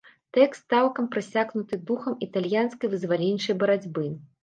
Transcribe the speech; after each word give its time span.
Тэкст 0.37 0.63
цалкам 0.73 1.09
прасякнуты 1.17 1.81
духам 1.91 2.17
італьянскай 2.31 2.93
вызваленчай 2.97 3.61
барацьбы. 3.65 4.13